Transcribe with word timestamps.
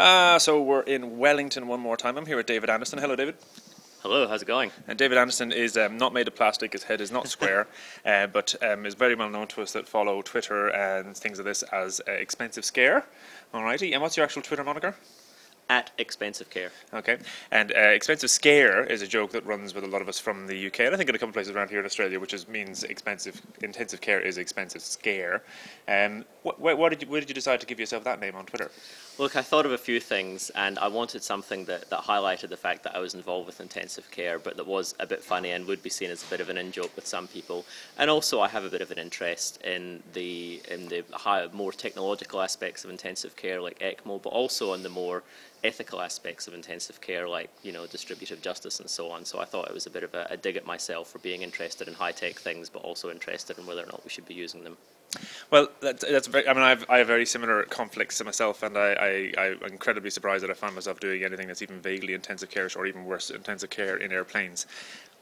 Uh, 0.00 0.38
so 0.38 0.62
we're 0.62 0.80
in 0.80 1.18
Wellington 1.18 1.66
one 1.68 1.78
more 1.78 1.94
time. 1.94 2.16
I'm 2.16 2.24
here 2.24 2.38
with 2.38 2.46
David 2.46 2.70
Anderson. 2.70 2.98
Hello, 2.98 3.14
David. 3.14 3.34
Hello, 4.00 4.26
how's 4.26 4.40
it 4.40 4.46
going? 4.46 4.70
And 4.88 4.98
David 4.98 5.18
Anderson 5.18 5.52
is 5.52 5.76
um, 5.76 5.98
not 5.98 6.14
made 6.14 6.26
of 6.26 6.34
plastic. 6.34 6.72
His 6.72 6.84
head 6.84 7.02
is 7.02 7.12
not 7.12 7.28
square, 7.36 7.68
uh, 8.06 8.26
but 8.28 8.54
um, 8.62 8.86
is 8.86 8.94
very 8.94 9.14
well 9.14 9.28
known 9.28 9.46
to 9.48 9.60
us 9.60 9.74
that 9.74 9.86
follow 9.86 10.22
Twitter 10.22 10.68
and 10.68 11.14
things 11.14 11.38
of 11.38 11.44
this 11.44 11.62
as 11.64 12.00
uh, 12.08 12.12
expensive 12.12 12.64
scare. 12.64 13.04
Alrighty. 13.52 13.92
And 13.92 14.00
what's 14.00 14.16
your 14.16 14.24
actual 14.24 14.40
Twitter 14.40 14.64
moniker? 14.64 14.96
At 15.70 15.92
expensive 15.98 16.50
care. 16.50 16.72
Okay. 16.92 17.18
And 17.52 17.70
uh, 17.70 17.78
expensive 17.78 18.28
scare 18.28 18.82
is 18.82 19.02
a 19.02 19.06
joke 19.06 19.30
that 19.30 19.46
runs 19.46 19.72
with 19.72 19.84
a 19.84 19.86
lot 19.86 20.02
of 20.02 20.08
us 20.08 20.18
from 20.18 20.48
the 20.48 20.66
UK, 20.66 20.80
and 20.80 20.92
I 20.92 20.98
think 20.98 21.08
in 21.08 21.14
a 21.14 21.18
couple 21.18 21.28
of 21.28 21.34
places 21.34 21.54
around 21.54 21.70
here 21.70 21.78
in 21.78 21.86
Australia, 21.86 22.18
which 22.18 22.34
is, 22.34 22.48
means 22.48 22.82
expensive 22.82 23.40
intensive 23.62 24.00
care 24.00 24.20
is 24.20 24.36
expensive 24.36 24.82
scare. 24.82 25.44
Um, 25.86 26.24
what, 26.42 26.58
what 26.58 26.88
did 26.88 27.02
you, 27.02 27.08
where 27.08 27.20
did 27.20 27.28
you 27.30 27.36
decide 27.36 27.60
to 27.60 27.66
give 27.66 27.78
yourself 27.78 28.02
that 28.02 28.18
name 28.18 28.34
on 28.34 28.46
Twitter? 28.46 28.68
Look, 29.16 29.36
I 29.36 29.42
thought 29.42 29.64
of 29.64 29.70
a 29.70 29.78
few 29.78 30.00
things, 30.00 30.50
and 30.56 30.76
I 30.78 30.88
wanted 30.88 31.22
something 31.22 31.66
that, 31.66 31.88
that 31.90 32.00
highlighted 32.00 32.48
the 32.48 32.56
fact 32.56 32.82
that 32.84 32.96
I 32.96 32.98
was 32.98 33.14
involved 33.14 33.46
with 33.46 33.60
intensive 33.60 34.10
care, 34.10 34.40
but 34.40 34.56
that 34.56 34.66
was 34.66 34.96
a 34.98 35.06
bit 35.06 35.22
funny 35.22 35.50
and 35.52 35.66
would 35.66 35.82
be 35.84 35.90
seen 35.90 36.10
as 36.10 36.24
a 36.24 36.26
bit 36.26 36.40
of 36.40 36.48
an 36.48 36.56
in 36.56 36.72
joke 36.72 36.96
with 36.96 37.06
some 37.06 37.28
people. 37.28 37.64
And 37.96 38.10
also, 38.10 38.40
I 38.40 38.48
have 38.48 38.64
a 38.64 38.70
bit 38.70 38.80
of 38.80 38.90
an 38.90 38.98
interest 38.98 39.60
in 39.62 40.02
the 40.14 40.62
in 40.68 40.88
the 40.88 41.04
higher, 41.12 41.48
more 41.52 41.70
technological 41.70 42.40
aspects 42.40 42.82
of 42.82 42.90
intensive 42.90 43.36
care, 43.36 43.60
like 43.60 43.78
ECMO, 43.78 44.20
but 44.20 44.30
also 44.30 44.72
on 44.72 44.82
the 44.82 44.88
more 44.88 45.22
ethical 45.62 46.00
aspects 46.00 46.46
of 46.48 46.54
intensive 46.54 47.00
care, 47.00 47.28
like 47.28 47.50
you 47.62 47.72
know 47.72 47.86
distributive 47.86 48.40
justice 48.42 48.80
and 48.80 48.88
so 48.88 49.10
on. 49.10 49.24
So 49.24 49.40
I 49.40 49.44
thought 49.44 49.68
it 49.68 49.74
was 49.74 49.86
a 49.86 49.90
bit 49.90 50.02
of 50.02 50.14
a, 50.14 50.26
a 50.30 50.36
dig 50.36 50.56
at 50.56 50.66
myself 50.66 51.10
for 51.10 51.18
being 51.18 51.42
interested 51.42 51.88
in 51.88 51.94
high 51.94 52.12
tech 52.12 52.36
things, 52.36 52.68
but 52.68 52.82
also 52.82 53.10
interested 53.10 53.58
in 53.58 53.66
whether 53.66 53.82
or 53.82 53.86
not 53.86 54.02
we 54.04 54.10
should 54.10 54.26
be 54.26 54.34
using 54.34 54.64
them. 54.64 54.76
Well, 55.50 55.68
that's, 55.80 56.04
that's 56.04 56.28
very, 56.28 56.46
I 56.46 56.52
mean, 56.52 56.62
I've, 56.62 56.88
I 56.88 56.98
have 56.98 57.08
very 57.08 57.26
similar 57.26 57.64
conflicts 57.64 58.18
to 58.18 58.24
myself, 58.24 58.62
and 58.62 58.78
I, 58.78 59.32
I, 59.36 59.54
I'm 59.60 59.72
incredibly 59.72 60.10
surprised 60.10 60.44
that 60.44 60.50
I 60.50 60.54
find 60.54 60.74
myself 60.74 61.00
doing 61.00 61.24
anything 61.24 61.48
that's 61.48 61.62
even 61.62 61.80
vaguely 61.80 62.14
intensive 62.14 62.48
care, 62.48 62.68
or 62.76 62.86
even 62.86 63.04
worse, 63.04 63.30
intensive 63.30 63.70
care 63.70 63.96
in 63.96 64.12
airplanes, 64.12 64.66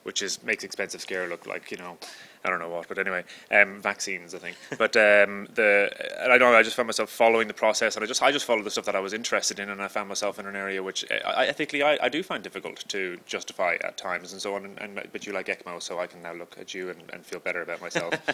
which 0.09 0.23
is 0.23 0.43
makes 0.43 0.65
expensive 0.65 1.03
scare 1.03 1.29
look 1.29 1.47
like 1.47 1.71
you 1.71 1.77
know, 1.77 1.99
I 2.43 2.49
don't 2.49 2.61
know 2.61 2.71
what, 2.71 2.89
but 2.89 2.97
anyway, 2.99 3.25
um, 3.51 3.79
vaccines, 3.83 4.35
I 4.35 4.39
think. 4.39 4.57
But 4.79 4.97
um, 4.97 5.49
the 5.55 5.91
I 6.19 6.39
know 6.39 6.55
I 6.55 6.63
just 6.63 6.77
found 6.77 6.87
myself 6.87 7.11
following 7.11 7.47
the 7.47 7.53
process, 7.53 7.95
and 7.95 8.03
I 8.03 8.07
just 8.07 8.23
I 8.23 8.33
just 8.33 8.47
followed 8.47 8.65
the 8.65 8.71
stuff 8.71 8.87
that 8.87 8.97
I 8.97 9.01
was 9.01 9.13
interested 9.13 9.59
in, 9.59 9.69
and 9.69 9.83
I 9.83 9.89
found 9.89 10.09
myself 10.09 10.39
in 10.39 10.47
an 10.47 10.57
area 10.57 10.83
which 10.83 11.05
I, 11.11 11.45
ethically 11.49 11.83
I, 11.83 11.99
I 12.01 12.09
do 12.09 12.23
find 12.23 12.43
difficult 12.43 12.89
to 12.89 13.19
justify 13.27 13.77
at 13.85 13.99
times, 13.99 14.33
and 14.33 14.41
so 14.41 14.55
on. 14.55 14.65
And, 14.65 14.81
and 14.81 15.09
but 15.13 15.27
you 15.27 15.35
like 15.35 15.49
ECMO, 15.49 15.83
so 15.83 15.99
I 15.99 16.07
can 16.07 16.23
now 16.23 16.33
look 16.33 16.57
at 16.59 16.73
you 16.73 16.89
and, 16.89 17.03
and 17.13 17.27
feel 17.27 17.41
better 17.41 17.61
about 17.61 17.83
myself. 17.83 18.15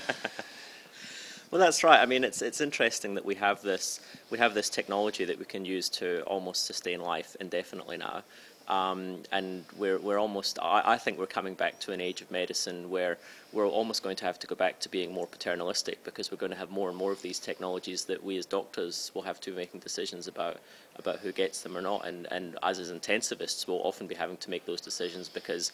Well, 1.50 1.60
that's 1.60 1.84
right. 1.84 2.00
I 2.00 2.06
mean, 2.06 2.24
it's 2.24 2.42
it's 2.42 2.60
interesting 2.60 3.14
that 3.14 3.24
we 3.24 3.36
have 3.36 3.62
this 3.62 4.00
we 4.28 4.38
have 4.38 4.54
this 4.54 4.68
technology 4.68 5.24
that 5.24 5.38
we 5.38 5.44
can 5.44 5.64
use 5.64 5.88
to 5.90 6.22
almost 6.22 6.66
sustain 6.66 7.00
life 7.00 7.36
indefinitely 7.38 7.96
now. 7.96 8.24
Um, 8.66 9.24
and 9.30 9.64
we're, 9.76 9.98
we're 9.98 10.18
almost, 10.18 10.58
I, 10.62 10.82
I, 10.94 10.98
think 10.98 11.18
we're 11.18 11.26
coming 11.26 11.52
back 11.52 11.78
to 11.80 11.92
an 11.92 12.00
age 12.00 12.22
of 12.22 12.30
medicine 12.30 12.88
where 12.88 13.18
we're 13.52 13.68
almost 13.68 14.02
going 14.02 14.16
to 14.16 14.24
have 14.24 14.38
to 14.38 14.46
go 14.46 14.54
back 14.54 14.80
to 14.80 14.88
being 14.88 15.12
more 15.12 15.26
paternalistic 15.26 16.02
because 16.02 16.30
we're 16.30 16.38
going 16.38 16.52
to 16.52 16.56
have 16.56 16.70
more 16.70 16.88
and 16.88 16.96
more 16.96 17.12
of 17.12 17.20
these 17.20 17.38
technologies 17.38 18.06
that 18.06 18.24
we 18.24 18.38
as 18.38 18.46
doctors 18.46 19.10
will 19.12 19.20
have 19.20 19.38
to 19.42 19.50
be 19.50 19.56
making 19.58 19.80
decisions 19.80 20.28
about, 20.28 20.60
about 20.96 21.18
who 21.18 21.30
gets 21.30 21.60
them 21.60 21.76
or 21.76 21.82
not. 21.82 22.06
And, 22.06 22.26
and 22.30 22.56
as 22.62 22.78
as 22.78 22.90
intensivists, 22.90 23.68
we'll 23.68 23.82
often 23.82 24.06
be 24.06 24.14
having 24.14 24.38
to 24.38 24.48
make 24.48 24.64
those 24.64 24.80
decisions 24.80 25.28
because 25.28 25.70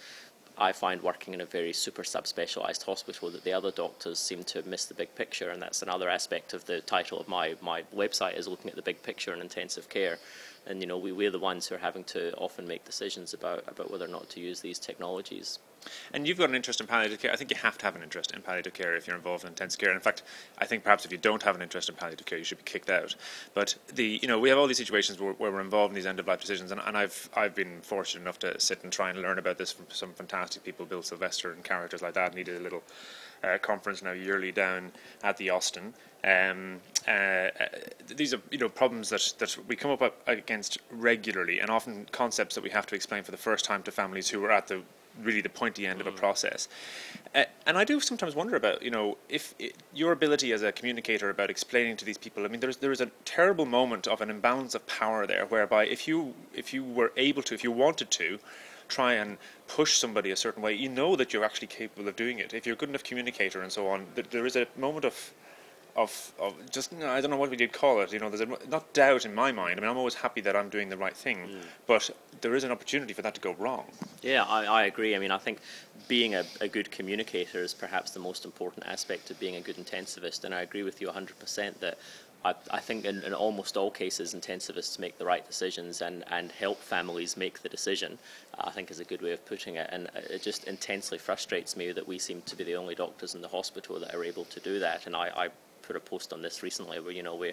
I 0.58 0.72
find 0.72 1.02
working 1.02 1.32
in 1.32 1.41
a 1.41 1.47
very 1.47 1.72
super 1.72 2.02
subspecialized 2.02 2.84
hospital 2.84 3.30
that 3.30 3.44
the 3.44 3.52
other 3.52 3.70
doctors 3.70 4.19
seem 4.19 4.44
to 4.44 4.62
miss 4.62 4.84
the 4.84 4.94
big 4.94 5.14
picture, 5.14 5.48
and 5.48 5.62
that's 5.62 5.80
another 5.80 6.10
aspect 6.10 6.52
of 6.52 6.66
the 6.66 6.82
title 6.82 7.19
of 7.19 7.28
my, 7.28 7.54
my 7.62 7.82
website 7.97 8.36
is 8.36 8.47
looking 8.47 8.69
at 8.69 8.77
the 8.77 8.82
big 8.82 9.02
picture 9.02 9.32
in 9.32 9.41
intensive 9.41 9.88
care. 9.88 10.19
And 10.66 10.80
you 10.80 10.86
know, 10.86 10.98
we, 10.98 11.12
we're 11.12 11.30
the 11.30 11.39
ones 11.39 11.66
who 11.66 11.75
are 11.75 11.78
having 11.78 12.05
to 12.05 12.34
often 12.36 12.66
make 12.66 12.84
decisions 12.84 13.34
about, 13.34 13.64
about 13.66 13.91
whether 13.91 14.05
or 14.05 14.08
not 14.08 14.28
to 14.30 14.41
use 14.41 14.61
these 14.61 14.78
technologies. 14.78 15.58
And 16.12 16.27
you've 16.27 16.39
got 16.39 16.48
an 16.48 16.55
interest 16.55 16.80
in 16.80 16.86
palliative 16.86 17.20
care. 17.20 17.33
I 17.33 17.36
think 17.36 17.50
you 17.50 17.56
have 17.56 17.78
to 17.78 17.84
have 17.86 17.97
an 17.97 18.03
interest 18.03 18.32
in 18.32 18.43
palliative 18.43 18.75
care 18.75 18.97
if 18.97 19.06
you're 19.06 19.16
involved 19.16 19.44
in 19.44 19.48
intensive 19.48 19.81
care. 19.81 19.91
And 19.91 19.97
in 19.97 20.03
fact, 20.03 20.22
I 20.59 20.66
think 20.66 20.82
perhaps 20.82 21.04
if 21.04 21.12
you 21.12 21.19
don't 21.19 21.43
have 21.43 21.56
an 21.56 21.62
interest 21.62 21.88
in 21.88 21.94
palliative 21.94 22.26
care, 22.26 22.38
you 22.38 22.44
should 22.44 22.59
be 22.59 22.65
kicked 22.65 22.91
out. 22.91 23.15
But 23.54 23.76
the 23.93 24.19
you 24.21 24.28
know 24.28 24.38
we 24.38 24.48
have 24.50 24.59
all 24.59 24.66
these 24.66 24.76
situations 24.76 25.19
where, 25.19 25.32
where 25.32 25.50
we're 25.50 25.60
involved 25.60 25.93
in 25.93 25.94
these 25.94 26.06
end 26.06 26.21
of 26.21 26.26
life 26.26 26.41
decisions, 26.41 26.71
and, 26.71 26.81
and, 26.84 26.97
I've 26.97 27.31
I've 27.34 27.54
been 27.54 27.81
fortunate 27.81 28.22
enough 28.22 28.38
to 28.41 28.60
sit 28.60 28.82
and 28.82 28.92
try 28.92 29.10
and 29.10 29.21
learn 29.22 29.38
about 29.38 29.59
this 29.59 29.72
from 29.72 29.87
some 29.88 30.12
fantastic 30.12 30.65
people, 30.65 30.84
Bill 30.84 31.03
Silvester 31.03 31.53
and 31.53 31.65
characters 31.65 32.03
like 32.03 32.15
that. 32.15 32.28
And 32.31 32.38
he 32.38 32.44
did 32.44 32.56
a 32.56 32.62
little 32.62 32.82
uh, 33.42 33.59
conference 33.59 34.03
now 34.03 34.12
yearly 34.12 34.53
down 34.53 34.92
at 35.22 35.37
the 35.37 35.50
Austin. 35.50 35.94
Um, 36.22 36.81
uh, 37.08 37.10
uh, 37.10 37.48
these 38.06 38.34
are 38.34 38.41
you 38.50 38.58
know 38.58 38.69
problems 38.69 39.08
that, 39.08 39.34
that 39.38 39.56
we 39.66 39.76
come 39.76 39.91
up 39.91 40.14
against 40.26 40.78
regularly, 40.91 41.60
and 41.60 41.70
often 41.70 42.06
concepts 42.12 42.54
that 42.54 42.64
we 42.64 42.70
have 42.70 42.86
to 42.86 42.94
explain 42.94 43.22
for 43.22 43.31
the 43.31 43.36
first 43.38 43.64
time 43.64 43.82
to 43.84 43.91
families 43.91 44.28
who 44.28 44.44
are 44.44 44.50
at 44.50 44.66
the 44.69 44.82
really 45.22 45.41
the 45.41 45.48
pointy 45.48 45.86
end 45.86 46.00
of 46.00 46.06
a 46.06 46.12
mm. 46.12 46.16
process. 46.16 46.69
Uh, 47.34 47.44
and 47.66 47.76
I 47.76 47.84
do 47.84 48.00
sometimes 48.00 48.34
wonder 48.34 48.56
about, 48.56 48.82
you 48.82 48.91
know, 48.91 49.19
if 49.28 49.54
it, 49.59 49.76
your 49.92 50.12
ability 50.12 50.53
as 50.53 50.62
a 50.62 50.72
communicator 50.72 51.30
about 51.30 51.50
explaining 51.50 51.97
to 51.98 52.04
these 52.04 52.19
people. 52.19 52.44
I 52.44 52.48
mean, 52.48 52.60
there's 52.60 52.76
there 52.78 52.92
is 52.92 53.00
a 53.00 53.10
terrible 53.25 53.66
moment 53.66 54.06
of 54.06 54.20
an 54.20 54.30
imbalance 54.30 54.75
of 54.75 54.86
power 54.86 55.26
there, 55.26 55.47
whereby 55.47 55.86
if 55.86 56.06
you 56.06 56.34
if 56.54 56.75
you 56.75 56.84
were 56.84 57.12
able 57.16 57.42
to, 57.44 57.54
if 57.54 57.64
you 57.64 57.72
wanted 57.72 58.10
to, 58.12 58.38
try 58.88 59.14
and 59.14 59.38
push 59.69 59.97
somebody 59.97 60.30
a 60.30 60.36
certain 60.36 60.62
way, 60.62 60.75
you 60.75 60.88
know 60.88 61.16
that 61.16 61.32
you're 61.32 61.44
actually 61.44 61.69
capable 61.69 62.09
of 62.09 62.16
doing 62.16 62.38
it. 62.38 62.53
If 62.53 62.66
you're 62.66 62.75
a 62.75 62.78
good 62.78 62.88
enough 62.88 63.04
communicator 63.04 63.62
and 63.62 63.72
so 63.72 63.86
on, 63.86 64.06
there 64.30 64.47
is 64.47 64.56
a 64.56 64.66
moment 64.76 65.04
of 65.04 65.32
of, 65.97 66.33
of 66.39 66.55
just 66.71 66.93
you 66.93 66.99
know, 66.99 67.11
I 67.11 67.21
don't 67.21 67.31
know 67.31 67.37
what 67.37 67.51
we 67.51 67.56
did 67.56 67.73
call 67.73 68.01
it. 68.01 68.12
You 68.12 68.19
know, 68.19 68.31
there's 68.31 68.41
a, 68.41 68.69
not 68.69 68.93
doubt 68.93 69.25
in 69.25 69.34
my 69.34 69.53
mind. 69.53 69.78
I 69.78 69.83
mean, 69.83 69.91
I'm 69.91 69.97
always 69.97 70.15
happy 70.15 70.41
that 70.43 70.56
I'm 70.56 70.69
doing 70.69 70.89
the 70.89 70.97
right 70.97 71.17
thing, 71.17 71.39
mm. 71.39 71.62
but 71.87 72.11
there 72.41 72.55
is 72.55 72.65
an 72.65 72.71
opportunity 72.71 73.12
for 73.12 73.23
that 73.23 73.34
to 73.34 73.41
go 73.41 73.55
wrong. 73.59 73.84
Yeah, 74.23 74.45
I, 74.45 74.65
I 74.65 74.83
agree. 74.84 75.15
I 75.15 75.19
mean, 75.19 75.31
I 75.31 75.39
think 75.39 75.59
being 76.09 76.34
a, 76.34 76.45
a, 76.61 76.69
good 76.69 76.91
communicator 76.91 77.62
is 77.62 77.73
perhaps 77.73 78.11
the 78.11 78.19
most 78.19 78.45
important 78.45 78.84
aspect 78.87 79.31
of 79.31 79.39
being 79.39 79.56
a 79.56 79.61
good 79.61 79.77
intensivist, 79.77 80.45
and 80.45 80.55
I 80.55 80.62
agree 80.62 80.83
with 80.83 81.01
you 81.01 81.09
100% 81.09 81.78
that. 81.81 81.99
I, 82.43 82.55
I 82.71 82.81
think 82.81 83.05
in, 83.05 83.22
in, 83.22 83.34
almost 83.34 83.77
all 83.77 83.91
cases, 83.91 84.34
intensivists 84.34 84.99
make 84.99 85.19
the 85.19 85.27
right 85.27 85.47
decisions 85.47 86.01
and, 86.01 86.25
and 86.28 86.51
help 86.51 86.81
families 86.81 87.37
make 87.37 87.61
the 87.61 87.69
decision. 87.69 88.19
I 88.59 88.71
think 88.71 88.91
is 88.91 88.99
a 88.99 89.05
good 89.05 89.21
way 89.21 89.33
of 89.33 89.45
putting 89.45 89.75
it, 89.75 89.91
and 89.93 90.09
it 90.15 90.41
just 90.41 90.65
intensely 90.65 91.19
frustrates 91.19 91.77
me 91.77 91.93
that 91.93 92.09
we 92.09 92.19
seem 92.19 92.41
to 92.43 92.57
be 92.57 92.65
the 92.65 92.77
only 92.77 92.95
doctors 92.95 93.34
in 93.34 93.43
the 93.43 93.49
hospital 93.49 94.01
that 94.01 94.15
are 94.15 94.25
able 94.25 94.47
to 94.47 94.61
do 94.61 94.78
that. 94.78 95.07
And 95.07 95.15
I, 95.15 95.28
I 95.37 95.49
put 95.91 95.97
a 95.97 96.01
post 96.01 96.33
on 96.33 96.41
this 96.41 96.62
recently 96.62 97.01
where 97.01 97.11
you 97.11 97.25
know 97.25 97.34
we 97.34 97.53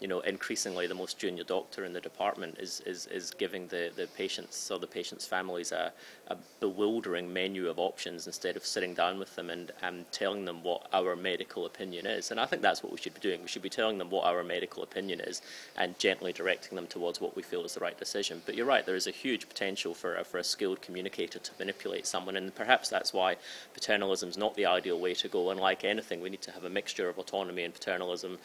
you 0.00 0.08
know 0.08 0.20
increasingly 0.20 0.86
the 0.86 0.94
most 0.94 1.18
junior 1.18 1.44
doctor 1.44 1.84
in 1.84 1.92
the 1.92 2.00
department 2.00 2.56
is 2.58 2.80
is, 2.86 3.06
is 3.06 3.30
giving 3.32 3.66
the, 3.68 3.90
the 3.96 4.06
patients 4.16 4.70
or 4.70 4.78
the 4.78 4.86
patients' 4.86 5.26
families 5.26 5.72
a, 5.72 5.92
a 6.28 6.36
bewildering 6.60 7.32
menu 7.32 7.68
of 7.68 7.78
options 7.78 8.26
instead 8.26 8.56
of 8.56 8.64
sitting 8.64 8.94
down 8.94 9.18
with 9.18 9.34
them 9.34 9.50
and, 9.50 9.72
and 9.82 10.10
telling 10.12 10.44
them 10.44 10.62
what 10.62 10.86
our 10.92 11.16
medical 11.16 11.66
opinion 11.66 12.06
is. 12.06 12.30
And 12.30 12.38
I 12.38 12.46
think 12.46 12.62
that's 12.62 12.82
what 12.82 12.92
we 12.92 12.98
should 12.98 13.14
be 13.14 13.20
doing. 13.20 13.40
We 13.42 13.48
should 13.48 13.62
be 13.62 13.70
telling 13.70 13.98
them 13.98 14.10
what 14.10 14.24
our 14.26 14.42
medical 14.42 14.82
opinion 14.82 15.20
is 15.20 15.40
and 15.76 15.98
gently 15.98 16.32
directing 16.32 16.76
them 16.76 16.86
towards 16.86 17.20
what 17.20 17.34
we 17.34 17.42
feel 17.42 17.64
is 17.64 17.74
the 17.74 17.80
right 17.80 17.98
decision. 17.98 18.42
But 18.44 18.54
you're 18.54 18.66
right, 18.66 18.84
there 18.84 18.94
is 18.94 19.06
a 19.06 19.12
huge 19.12 19.48
potential 19.48 19.94
for 19.94 20.16
a, 20.16 20.24
for 20.24 20.38
a 20.38 20.44
skilled 20.44 20.82
communicator 20.82 21.38
to 21.38 21.50
manipulate 21.58 22.06
someone, 22.06 22.36
and 22.36 22.54
perhaps 22.54 22.88
that's 22.88 23.12
why 23.12 23.36
paternalism 23.74 24.28
is 24.28 24.36
not 24.36 24.54
the 24.54 24.66
ideal 24.66 24.98
way 25.00 25.14
to 25.14 25.28
go. 25.28 25.50
And 25.50 25.58
like 25.60 25.84
anything, 25.84 26.20
we 26.20 26.30
need 26.30 26.42
to 26.42 26.52
have 26.52 26.64
a 26.64 26.70
mixture 26.70 27.08
of 27.08 27.18
autonomy 27.18 27.62
and 27.62 27.72
paternalism, 27.72 28.38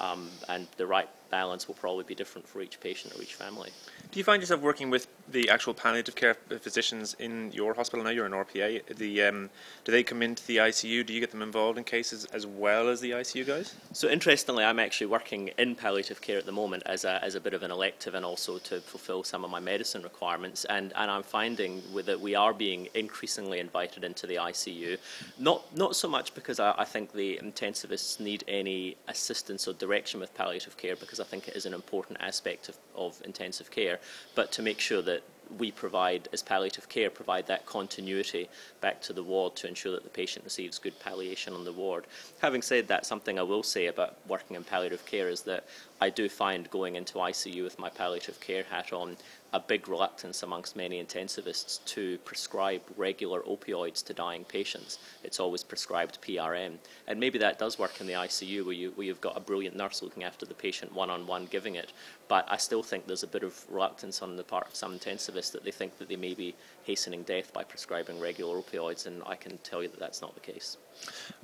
um, 0.00 0.28
and 0.48 0.66
the 0.76 0.86
right 0.86 0.97
balance 1.30 1.68
will 1.68 1.74
probably 1.74 2.04
be 2.04 2.14
different 2.14 2.48
for 2.48 2.62
each 2.62 2.80
patient 2.80 3.14
or 3.14 3.22
each 3.22 3.34
family. 3.34 3.70
Do 4.10 4.18
you 4.18 4.24
find 4.24 4.42
yourself 4.42 4.60
working 4.60 4.90
with 4.90 5.06
the 5.30 5.50
actual 5.50 5.74
palliative 5.74 6.14
care 6.14 6.34
physicians 6.34 7.14
in 7.18 7.52
your 7.52 7.74
hospital 7.74 8.04
now? 8.04 8.10
You're 8.10 8.26
an 8.26 8.32
RPA. 8.32 8.96
The 8.96 9.22
um, 9.22 9.50
do 9.84 9.92
they 9.92 10.02
come 10.02 10.22
into 10.22 10.46
the 10.46 10.58
ICU? 10.58 11.04
Do 11.04 11.12
you 11.12 11.20
get 11.20 11.30
them 11.30 11.42
involved 11.42 11.78
in 11.78 11.84
cases 11.84 12.24
as 12.26 12.46
well 12.46 12.88
as 12.88 13.00
the 13.00 13.12
ICU 13.12 13.46
guys? 13.46 13.74
So 13.92 14.08
interestingly, 14.08 14.64
I'm 14.64 14.78
actually 14.78 15.08
working 15.08 15.48
in 15.58 15.74
palliative 15.74 16.20
care 16.20 16.38
at 16.38 16.46
the 16.46 16.52
moment 16.52 16.82
as 16.86 17.04
a, 17.04 17.22
as 17.24 17.34
a 17.34 17.40
bit 17.40 17.54
of 17.54 17.62
an 17.62 17.70
elective 17.70 18.14
and 18.14 18.24
also 18.24 18.58
to 18.58 18.80
fulfil 18.80 19.24
some 19.24 19.44
of 19.44 19.50
my 19.50 19.60
medicine 19.60 20.02
requirements. 20.02 20.64
And, 20.66 20.92
and 20.96 21.10
I'm 21.10 21.22
finding 21.22 21.82
that 22.04 22.20
we 22.20 22.34
are 22.34 22.52
being 22.52 22.88
increasingly 22.94 23.58
invited 23.60 24.04
into 24.04 24.26
the 24.26 24.36
ICU. 24.36 24.98
Not 25.38 25.64
not 25.76 25.96
so 25.96 26.08
much 26.08 26.34
because 26.34 26.60
I, 26.60 26.74
I 26.78 26.84
think 26.84 27.12
the 27.12 27.38
intensivists 27.42 28.20
need 28.20 28.44
any 28.48 28.96
assistance 29.08 29.68
or 29.68 29.72
direction 29.74 30.20
with 30.20 30.34
palliative 30.34 30.76
care 30.76 30.96
because 30.96 31.20
I 31.20 31.24
think 31.24 31.48
it 31.48 31.56
is 31.56 31.66
an 31.66 31.74
important 31.74 32.18
aspect 32.20 32.68
of, 32.68 32.76
of 32.94 33.20
intensive 33.24 33.70
care, 33.70 33.98
but 34.34 34.52
to 34.52 34.62
make 34.62 34.80
sure 34.80 35.02
that 35.02 35.17
we 35.56 35.70
provide, 35.70 36.28
as 36.32 36.42
palliative 36.42 36.88
care, 36.88 37.10
provide 37.10 37.46
that 37.46 37.64
continuity 37.66 38.48
back 38.80 39.00
to 39.02 39.12
the 39.12 39.22
ward 39.22 39.56
to 39.56 39.68
ensure 39.68 39.92
that 39.92 40.04
the 40.04 40.10
patient 40.10 40.44
receives 40.44 40.78
good 40.78 40.98
palliation 41.00 41.54
on 41.54 41.64
the 41.64 41.72
ward. 41.72 42.04
Having 42.40 42.62
said 42.62 42.88
that, 42.88 43.06
something 43.06 43.38
I 43.38 43.42
will 43.42 43.62
say 43.62 43.86
about 43.86 44.16
working 44.26 44.56
in 44.56 44.64
palliative 44.64 45.04
care 45.06 45.28
is 45.28 45.42
that 45.42 45.66
I 46.00 46.10
do 46.10 46.28
find 46.28 46.70
going 46.70 46.96
into 46.96 47.14
ICU 47.14 47.64
with 47.64 47.78
my 47.78 47.88
palliative 47.88 48.38
care 48.40 48.64
hat 48.64 48.92
on 48.92 49.16
a 49.54 49.60
big 49.60 49.88
reluctance 49.88 50.42
amongst 50.42 50.76
many 50.76 51.02
intensivists 51.02 51.82
to 51.86 52.18
prescribe 52.18 52.82
regular 52.96 53.40
opioids 53.42 54.04
to 54.04 54.12
dying 54.12 54.44
patients. 54.44 54.98
It's 55.24 55.40
always 55.40 55.62
prescribed 55.62 56.20
PRN. 56.20 56.74
And 57.06 57.18
maybe 57.18 57.38
that 57.38 57.58
does 57.58 57.78
work 57.78 57.98
in 58.00 58.06
the 58.06 58.12
ICU 58.12 58.64
where, 58.64 58.74
you, 58.74 58.90
where 58.94 59.06
you've 59.06 59.22
got 59.22 59.36
a 59.38 59.40
brilliant 59.40 59.74
nurse 59.74 60.02
looking 60.02 60.22
after 60.24 60.44
the 60.44 60.52
patient 60.54 60.92
one 60.92 61.08
on 61.08 61.26
one 61.26 61.46
giving 61.46 61.76
it. 61.76 61.92
But 62.28 62.46
I 62.50 62.58
still 62.58 62.82
think 62.82 63.06
there's 63.06 63.22
a 63.22 63.26
bit 63.28 63.42
of 63.42 63.64
reluctance 63.70 64.20
on 64.20 64.36
the 64.36 64.42
part 64.44 64.66
of 64.68 64.74
some 64.74 64.92
intensivists 64.98 65.50
that 65.52 65.64
they 65.64 65.70
think 65.70 65.96
that 65.98 66.08
they 66.10 66.16
may 66.16 66.34
be 66.34 66.54
hastening 66.84 67.22
death 67.22 67.50
by 67.54 67.64
prescribing 67.64 68.20
regular 68.20 68.60
opioids, 68.60 69.06
and 69.06 69.22
I 69.26 69.34
can 69.34 69.56
tell 69.58 69.82
you 69.82 69.88
that 69.88 69.98
that's 70.00 70.20
not 70.20 70.34
the 70.34 70.40
case. 70.40 70.76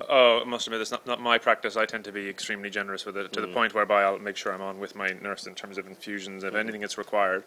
Oh, 0.09 0.41
I 0.41 0.47
must 0.47 0.67
admit, 0.67 0.81
it's 0.81 0.91
not, 0.91 1.07
not 1.07 1.19
my 1.21 1.37
practice. 1.39 1.75
I 1.75 1.85
tend 1.85 2.03
to 2.03 2.11
be 2.11 2.29
extremely 2.29 2.69
generous 2.69 3.05
with 3.05 3.17
it 3.17 3.31
to 3.33 3.39
Mm. 3.39 3.47
the 3.47 3.53
point 3.53 3.73
whereby 3.73 4.03
I'll 4.03 4.19
make 4.19 4.37
sure 4.37 4.53
I'm 4.53 4.61
on 4.61 4.79
with 4.79 4.95
my 4.95 5.09
nurse 5.21 5.47
in 5.47 5.55
terms 5.55 5.77
of 5.79 5.87
infusions, 5.87 6.43
if 6.43 6.49
Mm-hmm. 6.49 6.59
anything 6.59 6.83
is 6.83 6.97
required. 6.99 7.43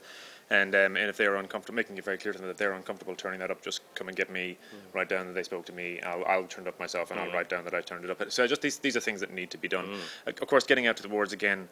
And, 0.50 0.74
um, 0.74 0.96
and 0.96 1.08
if 1.10 1.16
they're 1.16 1.36
uncomfortable, 1.36 1.76
making 1.76 1.98
it 1.98 2.04
very 2.04 2.16
clear 2.16 2.32
to 2.32 2.38
them 2.38 2.48
that 2.48 2.56
they're 2.56 2.72
uncomfortable 2.72 3.14
turning 3.14 3.38
that 3.40 3.50
up, 3.50 3.62
just 3.62 3.82
come 3.94 4.08
and 4.08 4.16
get 4.16 4.30
me, 4.30 4.56
Mm. 4.74 4.94
write 4.94 5.08
down 5.08 5.26
that 5.26 5.34
they 5.34 5.42
spoke 5.42 5.66
to 5.66 5.72
me. 5.72 6.00
I'll, 6.00 6.24
I'll 6.24 6.44
turn 6.46 6.66
it 6.66 6.68
up 6.68 6.80
myself 6.80 7.10
and 7.10 7.20
I'll 7.20 7.30
write 7.32 7.48
down 7.50 7.64
that 7.64 7.74
I 7.74 7.80
turned 7.82 8.04
it 8.04 8.10
up. 8.10 8.30
So 8.32 8.46
just 8.46 8.62
these, 8.62 8.78
these 8.78 8.96
are 8.96 9.00
things 9.00 9.20
that 9.20 9.32
need 9.32 9.50
to 9.50 9.58
be 9.58 9.68
done. 9.68 9.86
Mm. 10.26 10.40
Of 10.40 10.48
course, 10.48 10.64
getting 10.64 10.86
out 10.86 10.96
to 10.96 11.02
the 11.02 11.08
wards 11.10 11.32
again, 11.34 11.68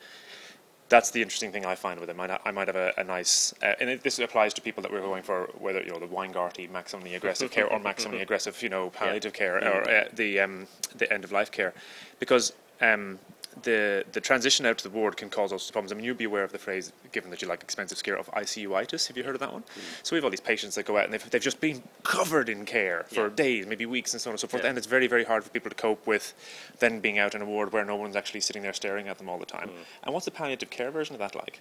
that's 0.89 1.11
the 1.11 1.21
interesting 1.21 1.51
thing 1.51 1.67
I 1.67 1.75
find 1.75 1.99
with 1.99 2.09
them. 2.09 2.21
I 2.21 2.27
might, 2.29 2.41
I 2.45 2.51
might 2.53 2.69
have 2.69 2.77
a, 2.77 2.93
a 2.97 3.03
nice, 3.03 3.53
uh, 3.63 3.73
and 3.81 3.91
it, 3.91 4.03
this 4.03 4.19
applies 4.21 4.55
to 4.55 4.61
people 4.61 4.83
that 4.83 4.93
we're 4.93 5.01
going 5.01 5.23
for, 5.23 5.51
whether 5.59 5.81
you 5.83 5.91
know 5.91 5.99
the 5.99 6.07
Weingarty 6.07 6.69
maximally 6.71 7.17
aggressive 7.17 7.51
care 7.51 7.67
or 7.67 7.81
maximally 7.81 8.21
aggressive, 8.27 8.63
you 8.63 8.69
know, 8.69 8.91
palliative 8.91 9.33
care 9.33 9.57
or 9.57 9.91
uh, 9.91 10.05
the 10.13 10.39
um, 10.39 10.67
the 10.97 11.13
end 11.13 11.25
of 11.25 11.33
life 11.33 11.51
care, 11.51 11.75
because 12.21 12.53
um, 12.81 13.19
the 13.63 14.05
the 14.13 14.21
transition 14.21 14.67
out 14.67 14.79
to 14.79 14.85
the 14.85 14.91
ward 14.91 15.17
can 15.17 15.31
cause 15.31 15.53
all 15.53 15.59
sorts 15.59 15.69
of 15.69 15.73
problems. 15.73 15.93
I 15.93 15.95
mean, 15.95 16.05
you'd 16.05 16.19
be 16.19 16.25
aware 16.25 16.45
of 16.45 16.53
the 16.53 16.59
phrase, 16.59 16.93
given 17.13 17.31
that 17.31 17.43
you 17.43 17.49
like 17.49 17.63
expensive 17.63 17.99
scare, 17.99 18.17
of 18.17 18.31
ICUitis. 18.33 19.09
Have 19.09 19.17
you 19.17 19.25
heard 19.25 19.35
of 19.35 19.41
that 19.41 19.53
one? 19.53 19.63
Mm. 19.63 20.05
So 20.05 20.15
we 20.15 20.19
have 20.19 20.25
all 20.25 20.31
these 20.31 20.41
patients 20.41 20.75
that 20.75 20.85
go 20.87 20.97
out 20.99 21.05
and 21.05 21.13
they've, 21.13 21.31
they've 21.31 21.41
just 21.41 21.61
been 21.61 21.83
covered 22.03 22.49
in 22.49 22.65
care 22.65 23.05
for 23.09 23.29
Yeah. 23.29 23.35
days, 23.35 23.67
maybe 23.67 23.87
weeks, 23.87 24.13
and 24.13 24.21
so 24.21 24.31
on 24.31 24.35
and 24.35 24.41
so 24.41 24.47
forth. 24.47 24.63
Yeah. 24.63 24.71
And 24.71 24.79
it's 24.79 24.87
very 24.87 25.07
very 25.07 25.25
hard 25.25 25.45
for 25.45 25.51
people 25.51 25.71
to 25.71 25.77
cope 25.77 26.07
with 26.07 26.35
then 26.79 27.01
being 27.01 27.19
out 27.19 27.35
in 27.35 27.43
a 27.43 27.47
ward 27.47 27.73
where 27.73 27.85
no 27.85 27.97
one's 27.97 28.17
actually 28.17 28.41
sitting 28.41 28.63
there 28.63 28.73
staring 28.73 29.09
at 29.09 29.19
them 29.19 29.29
all 29.29 29.39
the 29.39 29.47
time. 29.47 29.69
Mm. 29.69 29.85
And 30.05 30.15
what's 30.15 30.27
the 30.27 30.31
palliative 30.31 30.71
care 30.71 30.91
version 30.91 31.15
of 31.15 31.21
that 31.21 31.35
like? 31.35 31.61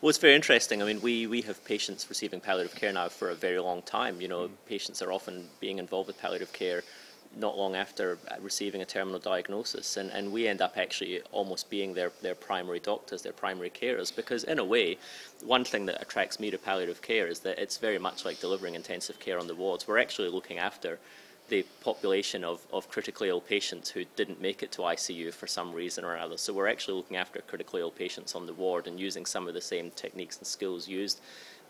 Well, 0.00 0.10
it's 0.10 0.18
very 0.18 0.34
interesting. 0.34 0.82
I 0.82 0.84
mean, 0.84 1.00
we, 1.00 1.26
we 1.26 1.40
have 1.42 1.64
patients 1.64 2.06
receiving 2.10 2.38
palliative 2.40 2.74
care 2.74 2.92
now 2.92 3.08
for 3.08 3.30
a 3.30 3.34
very 3.34 3.58
long 3.58 3.80
time. 3.82 4.20
You 4.20 4.28
know, 4.28 4.48
mm. 4.48 4.50
patients 4.66 5.00
are 5.00 5.10
often 5.10 5.48
being 5.60 5.78
involved 5.78 6.08
with 6.08 6.20
palliative 6.20 6.52
care 6.52 6.82
not 7.36 7.58
long 7.58 7.74
after 7.74 8.18
uh, 8.28 8.36
receiving 8.40 8.82
a 8.82 8.84
terminal 8.84 9.20
diagnosis, 9.20 9.96
and, 9.96 10.10
and 10.10 10.32
we 10.32 10.46
end 10.46 10.60
up 10.60 10.76
actually 10.76 11.20
almost 11.32 11.70
being 11.70 11.94
their, 11.94 12.12
their 12.22 12.34
primary 12.34 12.80
doctors, 12.80 13.22
their 13.22 13.32
primary 13.32 13.70
carers, 13.70 14.14
because 14.14 14.44
in 14.44 14.58
a 14.58 14.64
way, 14.64 14.98
one 15.44 15.64
thing 15.64 15.86
that 15.86 16.00
attracts 16.00 16.38
me 16.40 16.50
to 16.50 16.58
palliative 16.58 17.02
care 17.02 17.26
is 17.26 17.40
that 17.40 17.58
it's 17.58 17.78
very 17.78 17.98
much 17.98 18.24
like 18.24 18.40
delivering 18.40 18.74
intensive 18.74 19.18
care 19.18 19.38
on 19.38 19.46
the 19.46 19.54
wards. 19.54 19.86
We're 19.86 19.98
actually 19.98 20.28
looking 20.28 20.58
after 20.58 20.98
the 21.48 21.64
population 21.82 22.42
of, 22.42 22.66
of 22.72 22.88
critically 22.88 23.28
ill 23.28 23.40
patients 23.40 23.90
who 23.90 24.04
didn't 24.16 24.40
make 24.40 24.62
it 24.62 24.72
to 24.72 24.82
ICU 24.82 25.32
for 25.32 25.46
some 25.46 25.72
reason 25.72 26.04
or 26.04 26.16
other. 26.16 26.38
So 26.38 26.54
we're 26.54 26.68
actually 26.68 26.96
looking 26.96 27.18
after 27.18 27.40
critically 27.42 27.82
ill 27.82 27.90
patients 27.90 28.34
on 28.34 28.46
the 28.46 28.54
ward 28.54 28.86
and 28.86 28.98
using 28.98 29.26
some 29.26 29.46
of 29.46 29.54
the 29.54 29.60
same 29.60 29.90
techniques 29.90 30.38
and 30.38 30.46
skills 30.46 30.88
used 30.88 31.20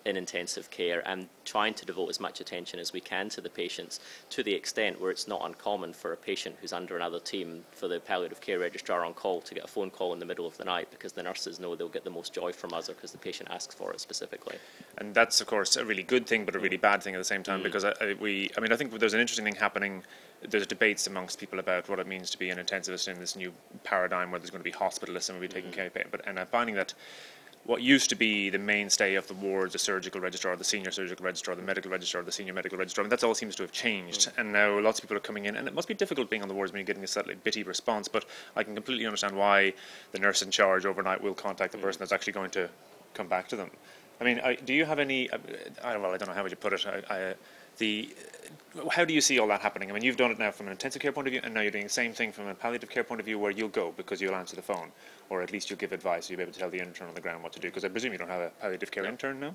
in 0.05 0.17
intensive 0.17 0.71
care 0.71 1.07
and 1.09 1.29
trying 1.45 1.75
to 1.75 1.87
devote 1.87 2.11
as 2.11 2.21
much 2.21 2.41
attention 2.41 2.79
as 2.79 2.93
we 2.93 3.01
can 3.01 3.29
to 3.29 3.41
the 3.41 3.49
patients 3.49 4.01
to 4.31 4.43
the 4.43 4.53
extent 4.53 5.01
where 5.01 5.11
it's 5.11 5.27
not 5.27 5.45
uncommon 5.45 5.93
for 5.93 6.13
a 6.13 6.17
patient 6.17 6.55
who's 6.61 6.73
under 6.73 6.97
another 6.97 7.19
team 7.19 7.65
for 7.73 7.89
the 7.89 8.01
palliative 8.01 8.41
care 8.41 8.59
registrar 8.59 9.05
on 9.05 9.15
call 9.15 9.41
to 9.41 9.55
get 9.55 9.65
a 9.65 9.69
phone 9.69 9.91
call 9.91 10.13
in 10.13 10.19
the 10.19 10.27
middle 10.27 10.47
of 10.47 10.57
the 10.59 10.65
night 10.65 10.89
because 10.91 11.13
the 11.13 11.23
nurses 11.23 11.59
know 11.59 11.75
they'll 11.75 11.89
get 11.89 12.05
the 12.05 12.11
most 12.11 12.33
joy 12.35 12.53
from 12.53 12.73
us 12.75 12.89
or 12.89 12.95
because 12.95 13.13
the 13.13 13.19
patient 13.19 13.49
asks 13.51 13.75
for 13.75 13.93
it 13.93 14.01
specifically. 14.01 14.57
and 14.99 15.15
that's 15.15 15.41
of 15.41 15.47
course 15.47 15.77
a 15.77 15.85
really 15.85 16.03
good 16.03 16.27
thing, 16.27 16.45
but 16.45 16.55
a 16.55 16.59
really 16.59 16.77
bad 16.77 17.03
thing 17.03 17.15
at 17.15 17.19
the 17.19 17.25
same 17.25 17.43
time 17.43 17.61
mm. 17.61 17.65
because 17.65 17.85
I, 17.85 17.93
I, 18.01 18.15
we, 18.21 18.51
I 18.57 18.61
mean, 18.61 18.73
I 18.73 18.77
think 18.77 18.99
there's 18.99 19.15
an 19.15 19.21
interesting 19.21 19.45
thing 19.45 19.55
happening. 19.55 20.03
There's 20.49 20.67
debates 20.67 21.07
amongst 21.07 21.39
people 21.39 21.59
about 21.59 21.89
what 21.89 21.99
it 21.99 22.07
means 22.07 22.31
to 22.31 22.39
be 22.39 22.51
an 22.51 22.59
intensivist 22.59 23.09
in 23.09 23.19
this 23.19 23.37
new 23.37 23.53
paradigm 23.83 24.31
where 24.31 24.39
there's 24.39 24.51
going 24.51 24.63
to 24.63 24.71
be 24.71 24.77
hospitalists 24.77 25.29
and 25.31 25.39
we'll 25.39 25.49
be 25.49 25.55
taking 25.55 25.71
mm. 25.71 25.75
care 25.75 25.87
of, 25.87 25.95
patients. 25.95 26.11
but 26.11 26.27
and 26.27 26.39
I'm 26.39 26.47
finding 26.47 26.75
that. 26.77 26.95
What 27.67 27.81
used 27.81 28.11
to 28.11 28.17
be 28.17 28.51
the 28.51 28.59
mainstay 28.59 29.15
of 29.15 29.27
the 29.27 29.33
ward, 29.33 29.73
the 29.73 29.79
surgical 29.79 30.21
registrar, 30.21 30.55
the 30.55 30.65
senior 30.65 30.91
surgical 30.91 31.25
registrar, 31.25 31.57
the 31.57 31.63
medical 31.63 31.91
registrar, 31.91 32.23
the 32.23 32.31
senior 32.31 32.53
medical 32.53 32.77
registrar, 32.77 33.03
I 33.03 33.05
mean, 33.05 33.11
that 33.11 33.25
all 33.25 33.35
seems 33.35 33.57
to 33.57 33.63
have 33.63 33.73
changed. 33.73 34.29
Mm. 34.29 34.39
And 34.39 34.53
now 34.53 34.79
lots 34.81 34.99
of 34.99 35.05
people 35.05 35.17
are 35.17 35.21
coming 35.21 35.47
in, 35.47 35.57
and 35.57 35.67
it 35.67 35.75
must 35.75 35.89
be 35.89 35.95
difficult 35.95 36.29
being 36.29 36.43
on 36.43 36.49
the 36.49 36.55
wards 36.55 36.73
when 36.73 36.81
you're 36.81 36.87
getting 36.87 37.05
a 37.05 37.07
slightly 37.07 37.37
bitty 37.37 37.63
response, 37.63 38.07
but 38.07 38.27
I 38.55 38.65
can 38.65 38.75
completely 38.75 39.07
understand 39.07 39.35
why 39.35 39.73
the 40.13 40.19
nurse 40.19 40.43
in 40.43 40.51
charge 40.51 40.85
overnight 40.85 41.23
will 41.23 41.33
contact 41.33 41.73
the 41.73 41.79
mm. 41.79 41.83
person 41.83 42.01
that's 42.01 42.13
actually 42.13 42.35
going 42.35 42.51
to 42.51 42.69
come 43.15 43.29
back 43.29 43.49
to 43.49 43.57
them. 43.57 43.71
I 44.21 44.25
mean, 44.25 44.41
I, 44.41 44.55
do 44.57 44.75
you 44.75 44.85
have 44.85 44.99
any? 44.99 45.31
I, 45.33 45.39
I, 45.83 45.97
well, 45.97 46.13
I 46.13 46.19
don't 46.19 46.29
know 46.29 46.35
how 46.35 46.43
would 46.43 46.53
you 46.53 46.57
put 46.57 46.73
it. 46.73 46.87
I, 46.87 47.03
I, 47.11 47.35
the 47.79 48.15
how 48.93 49.05
do 49.05 49.15
you 49.15 49.21
see 49.21 49.39
all 49.39 49.47
that 49.49 49.61
happening? 49.61 49.91
I 49.91 49.95
mean, 49.95 50.03
you've 50.03 50.17
done 50.17 50.31
it 50.31 50.39
now 50.39 50.51
from 50.51 50.67
an 50.67 50.73
intensive 50.73 51.01
care 51.01 51.13
point 51.13 51.29
of 51.29 51.33
view, 51.33 51.41
and 51.45 51.55
now 51.55 51.61
you're 51.61 51.71
doing 51.71 51.85
the 51.85 51.91
same 51.91 52.13
thing 52.13 52.33
from 52.33 52.49
a 52.49 52.55
palliative 52.55 52.91
care 52.91 53.05
point 53.05 53.21
of 53.21 53.27
view, 53.27 53.39
where 53.39 53.53
you'll 53.53 53.69
go 53.69 53.95
because 53.97 54.21
you'll 54.21 54.35
answer 54.35 54.57
the 54.57 54.63
phone, 54.63 54.91
or 55.31 55.43
at 55.43 55.53
least 55.53 55.71
you'll 55.71 55.79
give 55.79 55.93
advice. 55.93 56.29
You'll 56.29 56.39
be 56.39 56.43
able 56.43 56.53
to 56.53 56.59
tell 56.59 56.71
the 56.71 56.81
intern 56.81 57.09
on 57.09 57.15
the 57.15 57.21
ground 57.21 57.43
what 57.43 57.53
to 57.53 57.61
do. 57.61 57.69
Because 57.69 57.85
I 57.85 57.89
presume 57.89 58.13
you 58.13 58.19
don't 58.19 58.29
have 58.29 58.41
a 58.41 58.51
palliative 58.61 58.91
care 58.91 59.05
intern 59.05 59.39
now. 59.39 59.55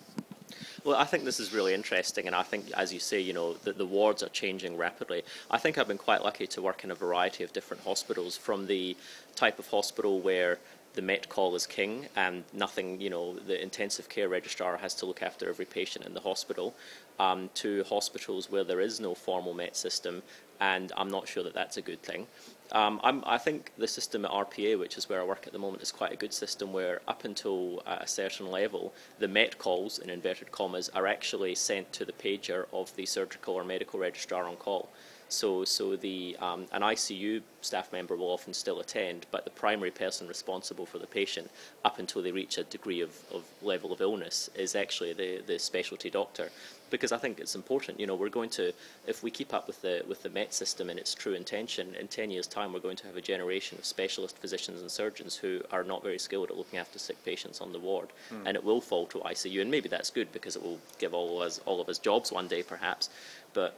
Well, 0.83 0.95
I 0.95 1.03
think 1.03 1.25
this 1.25 1.39
is 1.39 1.53
really 1.53 1.73
interesting, 1.73 2.27
and 2.27 2.35
I 2.35 2.43
think, 2.43 2.71
as 2.71 2.93
you 2.93 2.99
say, 2.99 3.19
you 3.19 3.33
know, 3.33 3.53
the, 3.53 3.73
the 3.73 3.85
wards 3.85 4.23
are 4.23 4.29
changing 4.29 4.77
rapidly. 4.77 5.23
I 5.51 5.57
think 5.57 5.77
I've 5.77 5.87
been 5.87 5.97
quite 5.97 6.23
lucky 6.23 6.47
to 6.47 6.61
work 6.61 6.83
in 6.83 6.91
a 6.91 6.95
variety 6.95 7.43
of 7.43 7.53
different 7.53 7.83
hospitals, 7.83 8.37
from 8.37 8.67
the 8.67 8.95
type 9.35 9.59
of 9.59 9.67
hospital 9.67 10.21
where 10.21 10.59
the 10.93 11.01
Met 11.01 11.29
call 11.29 11.55
is 11.55 11.67
king 11.67 12.07
and 12.15 12.43
nothing, 12.51 12.99
you 12.99 13.09
know, 13.09 13.37
the 13.37 13.61
intensive 13.61 14.09
care 14.09 14.27
registrar 14.27 14.77
has 14.77 14.95
to 14.95 15.05
look 15.05 15.21
after 15.21 15.47
every 15.47 15.65
patient 15.65 16.05
in 16.05 16.13
the 16.13 16.19
hospital, 16.19 16.73
um, 17.19 17.49
to 17.55 17.83
hospitals 17.83 18.49
where 18.49 18.63
there 18.63 18.79
is 18.79 18.99
no 18.99 19.13
formal 19.13 19.53
Met 19.53 19.75
system, 19.75 20.23
and 20.59 20.91
I'm 20.97 21.09
not 21.09 21.27
sure 21.27 21.43
that 21.43 21.53
that's 21.53 21.77
a 21.77 21.81
good 21.81 22.01
thing. 22.01 22.27
Um, 22.71 22.99
I 23.03 23.39
think 23.39 23.71
the 23.79 23.87
system 23.87 24.25
at 24.25 24.31
RPA, 24.31 24.77
which 24.77 24.95
is 24.95 25.09
where 25.09 25.19
I 25.19 25.23
work 25.23 25.47
at 25.47 25.53
the 25.53 25.59
moment, 25.59 25.81
is 25.81 25.91
quite 25.91 26.13
a 26.13 26.15
good 26.15 26.33
system 26.33 26.71
where, 26.71 27.01
up 27.07 27.25
until 27.25 27.81
uh, 27.87 27.97
a 28.01 28.07
certain 28.07 28.51
level, 28.51 28.93
the 29.17 29.27
Met 29.27 29.57
calls, 29.57 29.97
in 29.97 30.09
inverted 30.09 30.51
commas, 30.51 30.89
are 30.89 31.07
actually 31.07 31.55
sent 31.55 31.91
to 31.93 32.05
the 32.05 32.11
pager 32.11 32.65
of 32.71 32.95
the 32.95 33.07
surgical 33.07 33.55
or 33.55 33.63
medical 33.63 33.99
registrar 33.99 34.43
on 34.43 34.55
call. 34.55 34.89
So, 35.29 35.63
so 35.63 35.95
the 35.95 36.35
um, 36.39 36.65
an 36.71 36.81
ICU 36.81 37.41
staff 37.61 37.91
member 37.91 38.15
will 38.15 38.31
often 38.31 38.53
still 38.53 38.79
attend, 38.79 39.27
but 39.31 39.45
the 39.45 39.51
primary 39.51 39.91
person 39.91 40.27
responsible 40.27 40.87
for 40.87 40.97
the 40.97 41.07
patient, 41.07 41.49
up 41.85 41.99
until 41.99 42.21
they 42.21 42.31
reach 42.31 42.57
a 42.57 42.63
degree 42.63 43.01
of, 43.01 43.11
of 43.31 43.43
level 43.61 43.93
of 43.93 44.01
illness, 44.01 44.49
is 44.55 44.75
actually 44.75 45.13
the, 45.13 45.41
the 45.45 45.59
specialty 45.59 46.09
doctor. 46.09 46.49
Because 46.89 47.11
I 47.11 47.17
think 47.17 47.39
it's 47.39 47.55
important. 47.55 47.99
You 47.99 48.07
know, 48.07 48.15
we're 48.15 48.29
going 48.29 48.49
to, 48.51 48.73
if 49.07 49.23
we 49.23 49.31
keep 49.31 49.53
up 49.53 49.67
with 49.67 49.81
the 49.81 50.03
with 50.07 50.23
the 50.23 50.29
Met 50.29 50.53
system 50.53 50.89
and 50.89 50.99
its 50.99 51.13
true 51.13 51.33
intention, 51.33 51.95
in 51.95 52.07
ten 52.07 52.31
years' 52.31 52.47
time, 52.47 52.73
we're 52.73 52.79
going 52.79 52.97
to 52.97 53.07
have 53.07 53.17
a 53.17 53.21
generation 53.21 53.77
of 53.77 53.85
specialist 53.85 54.37
physicians 54.37 54.81
and 54.81 54.89
surgeons 54.89 55.35
who 55.35 55.61
are 55.71 55.83
not 55.83 56.03
very 56.03 56.19
skilled 56.19 56.49
at 56.49 56.57
looking 56.57 56.79
after 56.79 56.99
sick 56.99 57.23
patients 57.25 57.61
on 57.61 57.71
the 57.71 57.79
ward, 57.79 58.09
hmm. 58.29 58.45
and 58.45 58.55
it 58.55 58.63
will 58.63 58.81
fall 58.81 59.05
to 59.07 59.19
ICU. 59.19 59.61
And 59.61 59.71
maybe 59.71 59.89
that's 59.89 60.09
good 60.09 60.31
because 60.31 60.55
it 60.55 60.63
will 60.63 60.79
give 60.97 61.13
all 61.13 61.41
of 61.41 61.47
us 61.47 61.59
all 61.65 61.81
of 61.81 61.89
us 61.89 61.99
jobs 61.99 62.31
one 62.31 62.47
day, 62.47 62.63
perhaps. 62.63 63.09
But 63.53 63.75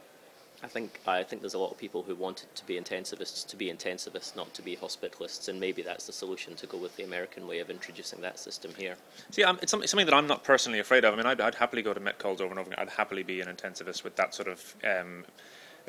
I 0.62 0.68
think 0.68 1.00
I 1.06 1.22
think 1.24 1.42
there's 1.42 1.54
a 1.54 1.58
lot 1.58 1.72
of 1.72 1.78
people 1.78 2.02
who 2.02 2.14
wanted 2.14 2.54
to 2.54 2.64
be 2.66 2.78
intensivists 2.80 3.46
to 3.48 3.56
be 3.56 3.66
intensivists, 3.66 4.36
not 4.36 4.54
to 4.54 4.62
be 4.62 4.76
hospitalists, 4.76 5.48
and 5.48 5.58
maybe 5.58 5.82
that's 5.82 6.06
the 6.06 6.12
solution 6.12 6.54
to 6.54 6.66
go 6.66 6.78
with 6.78 6.94
the 6.96 7.02
American 7.02 7.48
way 7.48 7.58
of 7.58 7.68
introducing 7.68 8.20
that 8.20 8.38
system 8.38 8.72
here. 8.76 8.96
See, 9.30 9.42
um, 9.42 9.58
it's 9.60 9.70
something, 9.70 9.88
something 9.88 10.06
that 10.06 10.14
I'm 10.14 10.28
not 10.28 10.44
personally 10.44 10.78
afraid 10.78 11.04
of. 11.04 11.14
I 11.14 11.16
mean, 11.16 11.26
I'd, 11.26 11.40
I'd 11.40 11.56
happily 11.56 11.82
go 11.82 11.92
to 11.92 12.00
Met 12.00 12.18
calls 12.18 12.40
over 12.40 12.50
and 12.50 12.60
over 12.60 12.70
again. 12.70 12.78
I'd 12.80 12.90
happily 12.90 13.24
be 13.24 13.40
an 13.40 13.48
intensivist 13.48 14.04
with 14.04 14.14
that 14.16 14.34
sort 14.34 14.48
of 14.48 14.74
um, 14.84 15.24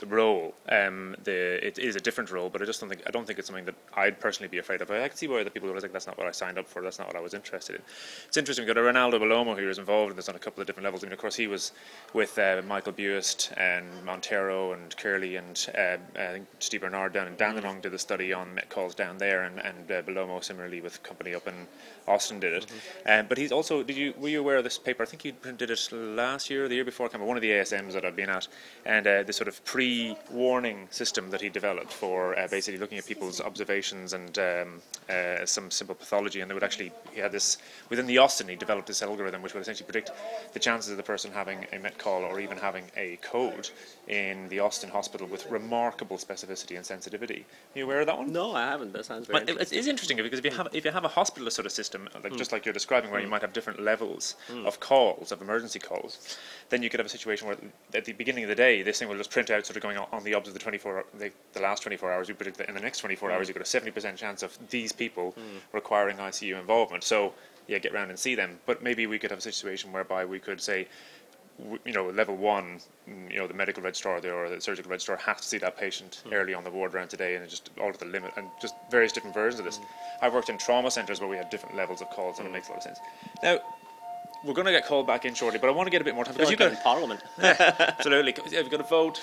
role. 0.07 0.53
Um, 0.69 1.15
the, 1.23 1.65
it 1.65 1.79
is 1.79 1.95
a 1.95 1.99
different 1.99 2.31
role, 2.31 2.49
but 2.49 2.61
I 2.61 2.65
just 2.65 2.79
don't 2.79 2.89
think 2.89 3.03
I 3.07 3.11
don't 3.11 3.25
think 3.25 3.39
it's 3.39 3.47
something 3.47 3.65
that 3.65 3.75
I'd 3.95 4.19
personally 4.19 4.49
be 4.49 4.57
afraid 4.57 4.81
of. 4.81 4.89
I 4.91 5.07
can 5.07 5.17
see 5.17 5.27
why 5.27 5.41
other 5.41 5.49
people 5.49 5.69
are 5.69 5.79
like, 5.79 5.91
that's 5.91 6.07
not 6.07 6.17
what 6.17 6.27
I 6.27 6.31
signed 6.31 6.57
up 6.57 6.67
for. 6.67 6.81
That's 6.81 6.99
not 6.99 7.07
what 7.07 7.15
I 7.15 7.19
was 7.19 7.33
interested 7.33 7.75
in. 7.75 7.81
It's 8.27 8.37
interesting. 8.37 8.65
We've 8.65 8.75
got 8.75 8.79
a 8.79 8.83
Rinaldo 8.83 9.19
Bellomo 9.19 9.57
who 9.57 9.65
was 9.65 9.77
involved 9.77 10.11
in 10.11 10.15
this 10.15 10.29
on 10.29 10.35
a 10.35 10.39
couple 10.39 10.61
of 10.61 10.67
different 10.67 10.85
levels. 10.85 11.03
I 11.03 11.07
mean, 11.07 11.13
of 11.13 11.19
course, 11.19 11.35
he 11.35 11.47
was 11.47 11.71
with 12.13 12.37
uh, 12.37 12.61
Michael 12.65 12.93
Buist 12.93 13.53
and 13.57 13.85
Montero 14.05 14.73
and 14.73 14.95
Curley 14.97 15.35
and 15.35 15.67
uh, 15.77 15.97
I 16.15 16.31
think 16.33 16.47
Steve 16.59 16.81
Bernard 16.81 17.13
down 17.13 17.27
in 17.27 17.35
Dandenong 17.35 17.81
did 17.81 17.91
the 17.91 17.99
study 17.99 18.33
on 18.33 18.53
Met 18.53 18.69
calls 18.69 18.95
down 18.95 19.17
there, 19.17 19.43
and, 19.43 19.59
and 19.59 19.91
uh, 19.91 20.01
Balomo 20.01 20.43
similarly 20.43 20.81
with 20.81 21.01
company 21.03 21.33
up 21.33 21.47
in 21.47 21.67
Austin 22.07 22.39
did 22.39 22.53
it. 22.53 22.65
Um, 23.05 23.27
but 23.27 23.37
he's 23.37 23.51
also 23.51 23.83
did 23.83 23.97
you 23.97 24.13
were 24.17 24.29
you 24.29 24.39
aware 24.39 24.57
of 24.57 24.63
this 24.63 24.77
paper? 24.77 25.03
I 25.03 25.05
think 25.05 25.25
you 25.25 25.33
did 25.57 25.69
it 25.69 25.89
last 25.91 26.49
year 26.49 26.65
or 26.65 26.67
the 26.67 26.75
year 26.75 26.85
before. 26.85 27.05
I 27.05 27.09
can't 27.09 27.21
remember 27.21 27.29
one 27.29 27.37
of 27.37 27.41
the 27.41 27.51
ASMs 27.51 27.93
that 27.93 28.05
I've 28.05 28.15
been 28.15 28.29
at, 28.29 28.47
and 28.85 29.07
uh, 29.07 29.23
the 29.23 29.33
sort 29.33 29.47
of 29.47 29.63
pre 29.65 29.82
pre-warning 29.83 30.87
system 30.91 31.29
that 31.29 31.41
he 31.41 31.49
developed 31.49 31.91
for 31.91 32.37
uh, 32.39 32.47
basically 32.47 32.79
looking 32.79 32.97
at 32.97 33.05
people's 33.05 33.41
observations 33.41 34.13
and 34.13 34.39
um, 34.39 34.81
uh, 35.09 35.45
some 35.45 35.69
simple 35.69 35.95
pathology, 35.95 36.39
and 36.41 36.49
they 36.49 36.53
would 36.53 36.63
actually 36.63 36.91
he 37.13 37.19
had 37.19 37.31
this 37.31 37.57
within 37.89 38.07
the 38.07 38.17
Austin. 38.17 38.47
He 38.47 38.55
developed 38.55 38.87
this 38.87 39.01
algorithm 39.01 39.41
which 39.41 39.53
would 39.53 39.61
essentially 39.61 39.85
predict 39.85 40.11
the 40.53 40.59
chances 40.59 40.91
of 40.91 40.97
the 40.97 41.03
person 41.03 41.31
having 41.31 41.65
a 41.73 41.79
met 41.79 41.97
call 41.97 42.23
or 42.23 42.39
even 42.39 42.57
having 42.57 42.85
a 42.95 43.17
code 43.21 43.69
in 44.07 44.47
the 44.49 44.59
Austin 44.59 44.89
hospital 44.89 45.27
with 45.27 45.49
remarkable 45.49 46.17
specificity 46.17 46.75
and 46.77 46.85
sensitivity. 46.85 47.45
Are 47.75 47.79
you 47.79 47.85
aware 47.85 48.01
of 48.01 48.07
that 48.07 48.17
one? 48.17 48.31
No, 48.31 48.55
I 48.55 48.65
haven't. 48.65 48.93
That 48.93 49.05
sounds 49.05 49.27
very 49.27 49.39
But 49.39 49.49
it- 49.49 49.51
interesting. 49.51 49.77
it 49.77 49.79
is 49.79 49.87
interesting 49.87 50.17
because 50.17 50.39
if 50.39 50.45
you 50.45 50.51
have 50.51 50.67
if 50.73 50.85
you 50.85 50.91
have 50.91 51.05
a 51.05 51.13
hospital 51.19 51.49
sort 51.51 51.65
of 51.65 51.71
system, 51.71 52.07
like 52.23 52.35
just 52.37 52.51
like 52.53 52.65
you're 52.65 52.73
describing, 52.73 53.11
where 53.11 53.21
you 53.21 53.27
might 53.27 53.41
have 53.41 53.53
different 53.53 53.79
levels 53.81 54.35
of 54.65 54.79
calls 54.79 55.31
of 55.31 55.41
emergency 55.41 55.79
calls, 55.79 56.37
then 56.69 56.81
you 56.83 56.89
could 56.89 56.99
have 56.99 57.07
a 57.07 57.15
situation 57.17 57.47
where 57.47 57.57
at 57.93 58.05
the 58.05 58.13
beginning 58.13 58.43
of 58.43 58.49
the 58.49 58.55
day, 58.55 58.81
this 58.83 58.99
thing 58.99 59.07
will 59.09 59.17
just 59.17 59.31
print 59.31 59.49
out 59.49 59.65
sort 59.73 59.77
of 59.77 59.83
going 59.83 59.97
on, 59.97 60.07
on 60.11 60.23
the 60.23 60.33
obs 60.33 60.47
of 60.47 60.53
the 60.53 60.59
24 60.59 61.05
the, 61.17 61.31
the 61.53 61.61
last 61.61 61.81
24 61.83 62.11
hours. 62.11 62.29
You 62.29 62.35
predict 62.35 62.57
that 62.57 62.69
in 62.69 62.75
the 62.75 62.81
next 62.81 62.99
24 62.99 63.29
mm. 63.29 63.33
hours, 63.33 63.47
you've 63.47 63.57
got 63.57 63.67
a 63.67 63.91
70% 63.91 64.15
chance 64.15 64.43
of 64.43 64.57
these 64.69 64.91
people 64.91 65.33
mm. 65.37 65.59
requiring 65.73 66.17
ICU 66.17 66.59
involvement. 66.59 67.03
So 67.03 67.33
yeah, 67.67 67.79
get 67.79 67.93
round 67.93 68.09
and 68.09 68.19
see 68.19 68.35
them. 68.35 68.59
But 68.65 68.83
maybe 68.83 69.07
we 69.07 69.17
could 69.19 69.31
have 69.31 69.39
a 69.39 69.43
situation 69.43 69.91
whereby 69.91 70.25
we 70.25 70.39
could 70.39 70.61
say. 70.61 70.87
You 71.85 71.93
know, 71.93 72.09
level 72.09 72.35
one, 72.35 72.79
mm, 73.07 73.31
you 73.31 73.37
know, 73.37 73.45
the 73.45 73.53
medical 73.53 73.83
registrar 73.83 74.19
there 74.19 74.33
or 74.33 74.49
the 74.49 74.59
surgical 74.59 74.89
registrar 74.89 75.17
has 75.17 75.37
to 75.37 75.43
see 75.43 75.59
that 75.59 75.77
patient 75.77 76.23
mm. 76.25 76.33
early 76.33 76.55
on 76.55 76.63
the 76.63 76.71
ward 76.71 76.95
round 76.95 77.11
today, 77.11 77.35
and 77.35 77.47
just 77.47 77.69
alter 77.79 77.99
the 77.99 78.05
limit 78.05 78.31
and 78.37 78.47
just 78.59 78.73
various 78.89 79.11
different 79.11 79.35
versions 79.35 79.59
of 79.59 79.65
this. 79.65 79.79
I've 80.19 80.33
worked 80.33 80.49
in 80.49 80.57
trauma 80.57 80.89
centres 80.89 81.19
where 81.19 81.29
we 81.29 81.37
had 81.37 81.51
different 81.51 81.75
levels 81.75 82.01
of 82.01 82.09
calls, 82.09 82.39
and 82.39 82.47
it 82.47 82.51
makes 82.51 82.69
a 82.69 82.71
lot 82.71 82.77
of 82.77 82.83
sense. 82.83 82.97
Now, 83.43 83.59
we're 84.43 84.53
going 84.53 84.65
to 84.65 84.71
get 84.71 84.85
called 84.85 85.07
back 85.07 85.25
in 85.25 85.33
shortly, 85.33 85.59
but 85.59 85.67
I 85.69 85.71
want 85.71 85.87
to 85.87 85.91
get 85.91 86.01
a 86.01 86.03
bit 86.03 86.15
more 86.15 86.25
time 86.25 86.33
because 86.33 86.49
like 86.49 86.59
you've 86.59 86.71
got 86.71 86.71
in 86.71 86.83
Parliament. 86.83 87.21
absolutely. 87.41 88.33
Yeah, 88.49 88.61
we've 88.61 88.71
got 88.71 88.81
a 88.81 88.83
vote. 88.83 89.21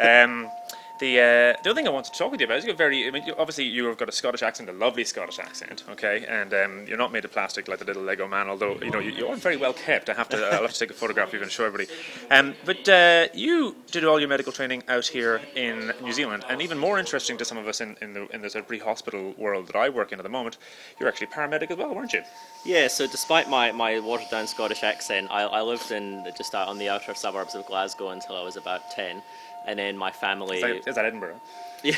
um, 0.00 0.50
the 1.02 1.18
uh, 1.18 1.62
the 1.62 1.70
other 1.70 1.74
thing 1.74 1.88
I 1.88 1.90
want 1.90 2.06
to 2.06 2.12
talk 2.12 2.30
with 2.30 2.40
you 2.40 2.46
about 2.46 2.58
is 2.58 2.64
you're 2.64 2.76
very. 2.76 3.08
I 3.08 3.10
mean, 3.10 3.26
you, 3.26 3.34
obviously 3.36 3.64
you've 3.64 3.98
got 3.98 4.08
a 4.08 4.12
Scottish 4.12 4.42
accent, 4.42 4.68
a 4.68 4.72
lovely 4.72 5.04
Scottish 5.04 5.40
accent, 5.40 5.82
okay, 5.90 6.24
and 6.28 6.54
um, 6.54 6.86
you're 6.86 6.96
not 6.96 7.10
made 7.12 7.24
of 7.24 7.32
plastic 7.32 7.66
like 7.66 7.80
the 7.80 7.84
little 7.84 8.04
Lego 8.04 8.28
man. 8.28 8.48
Although 8.48 8.76
you 8.80 8.90
know 8.90 9.00
you, 9.00 9.10
you 9.10 9.26
are 9.26 9.36
very 9.36 9.56
well 9.56 9.72
kept. 9.72 10.08
I 10.08 10.14
have 10.14 10.28
to. 10.28 10.36
I'll 10.36 10.62
have 10.62 10.72
to 10.72 10.78
take 10.78 10.90
a 10.90 10.94
photograph 10.94 11.28
of 11.28 11.34
you 11.34 11.42
and 11.42 11.50
show 11.50 11.64
everybody. 11.64 11.90
Um, 12.30 12.54
but 12.64 12.88
uh, 12.88 13.26
you 13.34 13.74
did 13.90 14.04
all 14.04 14.20
your 14.20 14.28
medical 14.28 14.52
training 14.52 14.84
out 14.86 15.06
here 15.06 15.40
in 15.56 15.92
New 16.00 16.12
Zealand, 16.12 16.44
and 16.48 16.62
even 16.62 16.78
more 16.78 17.00
interesting 17.00 17.36
to 17.38 17.44
some 17.44 17.58
of 17.58 17.66
us 17.66 17.80
in, 17.80 17.96
in 18.00 18.14
the 18.14 18.28
in 18.28 18.40
the 18.40 18.48
sort 18.48 18.62
of 18.62 18.68
pre-hospital 18.68 19.34
world 19.36 19.66
that 19.66 19.76
I 19.76 19.88
work 19.88 20.12
in 20.12 20.20
at 20.20 20.22
the 20.22 20.28
moment, 20.28 20.56
you're 21.00 21.08
actually 21.08 21.26
paramedic 21.26 21.72
as 21.72 21.78
well, 21.78 21.92
weren't 21.92 22.12
you? 22.12 22.22
Yeah, 22.64 22.86
so 22.86 23.08
despite 23.08 23.50
my, 23.50 23.72
my 23.72 23.98
watered 23.98 24.30
down 24.30 24.46
Scottish 24.46 24.84
accent, 24.84 25.26
I, 25.32 25.42
I 25.42 25.62
lived 25.62 25.90
in 25.90 26.24
just 26.38 26.54
out 26.54 26.68
on 26.68 26.78
the 26.78 26.88
outer 26.88 27.12
suburbs 27.14 27.56
of 27.56 27.66
Glasgow 27.66 28.10
until 28.10 28.36
I 28.36 28.44
was 28.44 28.56
about 28.56 28.88
10. 28.92 29.20
And 29.66 29.78
then 29.78 29.96
my 29.96 30.10
family. 30.10 30.60
Is 30.92 30.96
that 30.96 31.04
Edinburgh? 31.04 31.40
Yeah. 31.84 31.96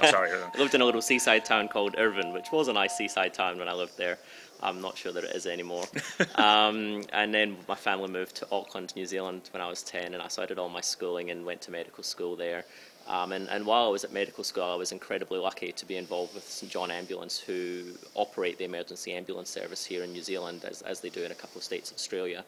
I'm 0.00 0.10
sorry. 0.10 0.30
I 0.32 0.58
lived 0.58 0.74
in 0.74 0.80
a 0.80 0.84
little 0.86 1.02
seaside 1.02 1.44
town 1.44 1.68
called 1.68 1.94
Irvine, 1.98 2.32
which 2.32 2.50
was 2.50 2.68
a 2.68 2.72
nice 2.72 2.96
seaside 2.96 3.34
town 3.34 3.58
when 3.58 3.68
I 3.68 3.74
lived 3.74 3.98
there. 3.98 4.16
I'm 4.62 4.80
not 4.80 4.96
sure 4.96 5.12
that 5.12 5.24
it 5.24 5.36
is 5.36 5.44
anymore. 5.46 5.84
um, 6.36 7.02
and 7.12 7.34
then 7.34 7.58
my 7.68 7.74
family 7.74 8.08
moved 8.08 8.34
to 8.36 8.46
Auckland, 8.50 8.94
New 8.96 9.04
Zealand 9.04 9.50
when 9.52 9.60
I 9.60 9.68
was 9.68 9.82
10, 9.82 10.14
and 10.14 10.22
I 10.22 10.28
started 10.28 10.58
all 10.58 10.70
my 10.70 10.80
schooling 10.80 11.30
and 11.30 11.44
went 11.44 11.60
to 11.62 11.70
medical 11.70 12.02
school 12.02 12.34
there. 12.34 12.64
Um, 13.06 13.32
and, 13.32 13.48
and 13.50 13.66
while 13.66 13.86
I 13.86 13.88
was 13.88 14.04
at 14.04 14.12
medical 14.12 14.44
school, 14.44 14.64
I 14.64 14.76
was 14.76 14.90
incredibly 14.90 15.38
lucky 15.38 15.72
to 15.72 15.86
be 15.86 15.96
involved 15.96 16.34
with 16.34 16.48
St 16.48 16.72
John 16.72 16.90
Ambulance, 16.90 17.38
who 17.38 17.84
operate 18.14 18.56
the 18.56 18.64
emergency 18.64 19.12
ambulance 19.12 19.50
service 19.50 19.84
here 19.84 20.02
in 20.04 20.12
New 20.12 20.22
Zealand, 20.22 20.64
as, 20.64 20.80
as 20.82 21.00
they 21.00 21.10
do 21.10 21.22
in 21.22 21.30
a 21.30 21.34
couple 21.34 21.58
of 21.58 21.64
states 21.64 21.90
of 21.90 21.96
Australia. 21.96 22.44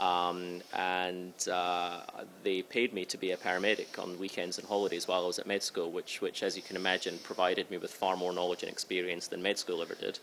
Um, 0.00 0.62
and 0.74 1.34
uh, 1.52 2.00
they 2.42 2.62
paid 2.62 2.92
me 2.92 3.04
to 3.04 3.18
be 3.18 3.32
a 3.32 3.36
paramedic 3.36 3.98
on 3.98 4.18
weekends 4.18 4.58
and 4.58 4.66
holidays 4.66 5.06
while 5.06 5.24
I 5.24 5.26
was 5.26 5.38
at 5.38 5.46
med 5.46 5.62
school, 5.62 5.90
which, 5.92 6.20
which, 6.22 6.42
as 6.42 6.56
you 6.56 6.62
can 6.62 6.74
imagine, 6.76 7.18
provided 7.22 7.70
me 7.70 7.76
with 7.76 7.92
far 7.92 8.16
more 8.16 8.32
knowledge 8.32 8.62
and 8.62 8.72
experience 8.72 9.28
than 9.28 9.42
med 9.42 9.58
school 9.58 9.82
ever 9.82 9.94
did. 9.94 10.18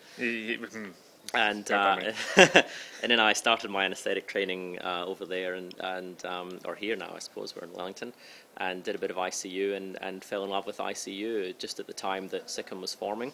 And 1.34 1.70
uh, 1.72 2.14
and 2.38 3.12
then 3.12 3.20
I 3.20 3.34
started 3.34 3.70
my 3.70 3.84
anaesthetic 3.84 4.28
training 4.28 4.80
uh, 4.80 5.04
over 5.06 5.26
there, 5.26 5.56
and, 5.56 5.74
and 5.80 6.26
um, 6.26 6.60
or 6.66 6.76
here 6.76 6.96
now, 6.96 7.12
I 7.14 7.20
suppose 7.20 7.54
we're 7.56 7.68
in 7.68 7.74
Wellington, 7.74 8.14
and 8.58 8.84
did 8.84 8.96
a 8.96 8.98
bit 8.98 9.12
of 9.12 9.18
ICU 9.18 9.76
and, 9.76 9.98
and 10.02 10.24
fell 10.24 10.44
in 10.44 10.50
love 10.50 10.66
with 10.66 10.78
ICU 10.78 11.58
just 11.58 11.80
at 11.80 11.88
the 11.88 11.94
time 11.94 12.30
that 12.30 12.48
SICM 12.48 12.80
was 12.80 12.94
forming, 12.94 13.34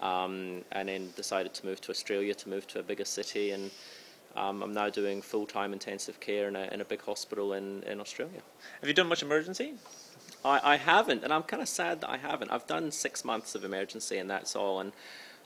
um, 0.00 0.62
and 0.72 0.88
then 0.88 1.10
decided 1.16 1.52
to 1.54 1.66
move 1.66 1.80
to 1.82 1.90
Australia 1.90 2.34
to 2.34 2.48
move 2.48 2.66
to 2.68 2.78
a 2.78 2.82
bigger 2.82 3.04
city, 3.04 3.50
and 3.50 3.70
um, 4.36 4.62
I'm 4.62 4.72
now 4.72 4.88
doing 4.88 5.22
full 5.22 5.46
time 5.46 5.72
intensive 5.72 6.20
care 6.20 6.48
in 6.48 6.56
a, 6.56 6.68
in 6.72 6.80
a 6.80 6.84
big 6.84 7.02
hospital 7.02 7.52
in, 7.52 7.82
in 7.84 8.00
Australia. 8.00 8.40
Have 8.80 8.88
you 8.88 8.94
done 8.94 9.08
much 9.08 9.22
emergency? 9.22 9.74
I, 10.44 10.74
I 10.74 10.76
haven't, 10.76 11.24
and 11.24 11.32
I'm 11.32 11.42
kind 11.42 11.62
of 11.62 11.68
sad 11.68 12.00
that 12.00 12.10
I 12.10 12.16
haven't. 12.16 12.50
I've 12.50 12.66
done 12.66 12.90
six 12.90 13.24
months 13.24 13.54
of 13.54 13.64
emergency, 13.64 14.18
and 14.18 14.28
that's 14.28 14.56
all. 14.56 14.80
And 14.80 14.92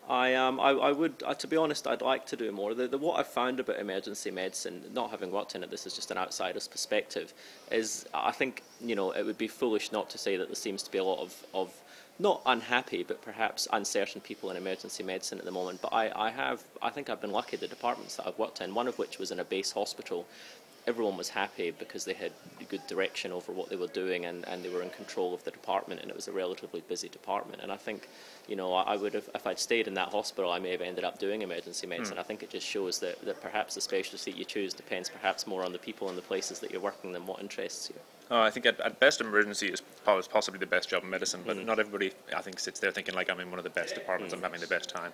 I, 0.09 0.35
um, 0.35 0.59
I, 0.59 0.71
I 0.71 0.93
would, 0.93 1.23
uh, 1.27 1.35
to 1.35 1.47
be 1.47 1.57
honest, 1.57 1.87
I'd 1.87 2.01
like 2.01 2.25
to 2.27 2.37
do 2.37 2.51
more. 2.51 2.73
The, 2.73 2.89
the, 2.89 2.97
what 2.97 3.21
I've 3.21 3.29
found 3.29 3.61
about 3.61 3.79
emergency 3.79 4.31
medicine, 4.31 4.83
not 4.95 5.11
having 5.11 5.31
worked 5.31 5.55
in 5.55 5.63
it, 5.63 5.71
this 5.71 5.87
is 5.87 5.95
just 5.95 6.11
an 6.11 6.17
outsider's 6.17 6.67
perspective, 6.67 7.35
is 7.71 8.07
I 8.15 8.33
think 8.33 8.63
you 8.81 8.97
know 8.97 9.11
it 9.11 9.25
would 9.25 9.37
be 9.37 9.49
foolish 9.49 9.93
not 9.93 10.09
to 10.11 10.19
say 10.19 10.37
that 10.39 10.49
there 10.49 10.55
seems 10.55 10.83
to 10.85 10.91
be 10.91 10.97
a 10.97 11.05
lot 11.05 11.21
of, 11.21 11.45
of 11.53 11.83
not 12.19 12.41
unhappy, 12.47 13.03
but 13.03 13.21
perhaps 13.21 13.69
uncertain 13.71 14.23
people 14.23 14.51
in 14.51 14.57
emergency 14.57 15.03
medicine 15.03 15.39
at 15.39 15.45
the 15.45 15.51
moment. 15.51 15.83
But 15.83 15.93
I, 15.93 16.11
I 16.29 16.31
have, 16.31 16.65
I 16.81 16.89
think 16.89 17.11
I've 17.11 17.21
been 17.21 17.31
lucky. 17.31 17.59
The 17.59 17.69
departments 17.69 18.17
that 18.17 18.27
I've 18.27 18.39
worked 18.39 18.63
in, 18.63 18.75
one 18.75 18.89
of 18.89 18.99
which 18.99 19.19
was 19.19 19.31
in 19.31 19.41
a 19.41 19.45
base 19.45 19.73
hospital, 19.73 20.27
everyone 20.89 21.19
was 21.19 21.29
happy 21.29 21.71
because 21.71 22.05
they 22.07 22.15
had 22.15 22.33
good 22.69 22.87
direction 22.87 23.31
over 23.31 23.53
what 23.53 23.69
they 23.69 23.77
were 23.77 23.89
doing 23.89 24.25
and, 24.25 24.47
and 24.49 24.65
they 24.65 24.69
were 24.69 24.83
in 24.83 24.91
control 24.91 25.35
of 25.35 25.43
the 25.45 25.51
department 25.51 26.01
and 26.01 26.11
it 26.11 26.17
was 26.17 26.29
a 26.29 26.33
relatively 26.33 26.83
busy 26.89 27.09
department. 27.09 27.63
And 27.63 27.71
I 27.71 27.77
think 27.77 28.09
you 28.49 28.57
know 28.57 28.73
I, 28.73 28.95
I 28.95 28.97
would 28.97 29.15
have 29.15 29.29
if 29.35 29.47
I'd 29.47 29.59
stayed 29.59 29.87
in 29.87 29.95
that 29.95 30.09
hospital 30.09 30.51
I 30.51 30.59
may 30.59 30.71
have 30.71 30.81
ended 30.81 31.05
up 31.05 31.19
doing 31.19 31.43
emergency 31.43 31.87
hmm. 31.87 31.91
medicine. 31.91 32.19
I 32.19 32.23
think 32.23 32.43
it 32.43 32.51
just 32.51 32.67
shows 32.67 32.99
that, 33.01 33.21
that 33.25 33.41
perhaps 33.41 33.75
the 33.75 33.81
specialty 33.81 34.33
you 34.33 34.45
choose 34.45 34.73
depends 34.73 35.09
perhaps 35.09 35.47
more 35.47 35.65
on 35.65 35.73
the 35.73 35.79
people 35.79 36.09
and 36.09 36.17
the 36.17 36.23
places 36.23 36.59
that 36.61 36.71
you're 36.71 36.81
working 36.81 37.13
than 37.13 37.27
what 37.27 37.41
interests 37.41 37.91
you 37.91 38.01
Oh, 38.31 38.41
I 38.43 38.51
think 38.51 38.67
at, 38.67 38.79
at 38.81 39.01
best 39.01 39.21
emergency 39.23 39.69
is 39.69 39.81
po- 40.05 40.19
is 40.19 40.29
possibly 40.29 40.59
the 40.61 40.67
best 40.67 40.89
job 40.91 41.03
in 41.03 41.09
medicine, 41.09 41.43
but 41.47 41.57
not 41.65 41.79
everybody 41.79 42.13
I 42.37 42.43
think 42.43 42.61
sits 42.61 42.79
there 42.79 42.91
thinking 42.91 43.15
like 43.15 43.31
I'm 43.31 43.41
in 43.41 43.49
one 43.51 43.59
of 43.59 43.65
the 43.65 43.71
best 43.71 43.95
departments. 43.95 44.35
I'm 44.35 44.43
having 44.43 44.61
the 44.61 44.67
best 44.67 44.91
time. 44.91 45.13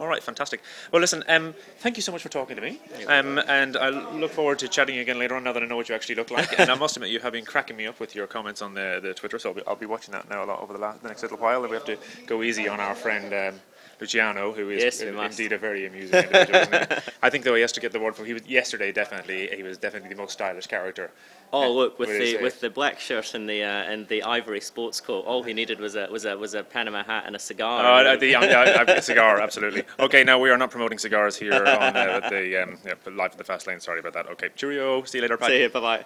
All 0.00 0.08
right, 0.08 0.20
fantastic. 0.22 0.60
Well, 0.90 1.00
listen, 1.00 1.22
um, 1.28 1.54
thank 1.78 1.96
you 1.96 2.02
so 2.02 2.10
much 2.10 2.22
for 2.22 2.28
talking 2.30 2.56
to 2.56 2.62
me, 2.62 2.80
um, 3.06 3.38
and 3.46 3.76
I 3.76 3.90
look 3.90 4.32
forward 4.32 4.58
to 4.58 4.68
chatting 4.68 4.98
again 4.98 5.18
later 5.20 5.36
on. 5.36 5.44
Now 5.44 5.52
that 5.52 5.62
I 5.62 5.66
know 5.66 5.76
what 5.76 5.88
you 5.88 5.94
actually 5.94 6.16
look 6.16 6.30
like, 6.32 6.58
and 6.58 6.68
I 6.68 6.74
must 6.74 6.96
admit 6.96 7.10
you 7.10 7.20
have 7.20 7.32
been 7.32 7.44
cracking 7.44 7.76
me 7.76 7.86
up 7.86 8.00
with 8.00 8.14
your 8.16 8.26
comments 8.26 8.60
on 8.60 8.74
the, 8.74 8.98
the 9.02 9.14
Twitter, 9.14 9.38
so 9.38 9.50
I'll 9.50 9.54
be, 9.54 9.62
I'll 9.66 9.76
be 9.76 9.86
watching 9.86 10.12
that 10.12 10.28
now 10.28 10.42
a 10.42 10.46
lot 10.46 10.60
over 10.60 10.72
the, 10.72 10.80
la- 10.80 10.94
the 11.00 11.06
next 11.08 11.22
little 11.22 11.38
while. 11.38 11.60
And 11.62 11.70
we 11.70 11.76
have 11.76 11.84
to 11.86 11.96
go 12.26 12.42
easy 12.42 12.66
on 12.68 12.80
our 12.80 12.94
friend. 12.96 13.32
Um, 13.54 13.60
Luciano, 14.00 14.52
who 14.52 14.70
is 14.70 14.82
Yes, 14.82 15.00
in- 15.00 15.18
indeed 15.18 15.52
a 15.52 15.58
very 15.58 15.86
amusing 15.86 16.16
individual. 16.24 16.60
isn't 16.60 16.92
he? 16.92 16.98
I 17.22 17.30
think 17.30 17.44
though 17.44 17.54
he 17.54 17.60
has 17.62 17.72
to 17.72 17.80
get 17.80 17.92
the 17.92 18.00
word 18.00 18.14
from 18.14 18.26
he 18.26 18.32
was 18.32 18.46
yesterday 18.46 18.92
definitely 18.92 19.48
he 19.54 19.62
was 19.62 19.78
definitely 19.78 20.08
the 20.08 20.14
most 20.16 20.32
stylish 20.32 20.66
character. 20.66 21.10
Oh 21.52 21.72
look, 21.72 21.98
with 21.98 22.08
What 22.08 22.18
did 22.18 22.26
he 22.26 22.36
the 22.36 22.42
with 22.42 22.60
the 22.60 22.70
black 22.70 23.00
shirt 23.00 23.34
and 23.34 23.48
the 23.48 23.62
uh, 23.62 23.68
and 23.68 24.06
the 24.08 24.22
ivory 24.22 24.60
sports 24.60 25.00
coat, 25.00 25.24
all 25.24 25.42
he 25.42 25.54
needed 25.54 25.80
was 25.80 25.96
a 25.96 26.06
was 26.10 26.24
a 26.26 26.36
was 26.36 26.54
a 26.54 26.62
Panama 26.62 27.02
hat 27.02 27.24
and 27.26 27.34
a 27.34 27.38
cigar. 27.38 27.80
Oh, 27.84 28.06
uh, 28.06 28.16
the, 28.16 28.34
um, 28.34 28.44
uh, 28.44 28.92
uh, 28.92 29.00
cigar, 29.00 29.40
absolutely. 29.40 29.84
Okay, 29.98 30.24
now 30.24 30.38
we 30.38 30.50
are 30.50 30.58
not 30.58 30.70
promoting 30.70 30.98
cigars 30.98 31.36
here 31.36 31.54
on 31.54 31.96
uh, 31.96 32.28
the 32.30 32.62
um, 32.62 32.78
yeah, 32.84 32.94
live 33.10 33.32
at 33.32 33.38
the 33.38 33.44
fast 33.44 33.66
lane. 33.66 33.80
Sorry 33.80 34.00
about 34.00 34.12
that. 34.12 34.26
Okay, 34.26 34.50
cheerio. 34.56 35.02
See 35.04 35.18
you 35.18 35.22
later. 35.22 35.38
Bye. 35.38 35.48
Say 35.48 35.66
bye 35.68 35.80
bye. 35.80 36.04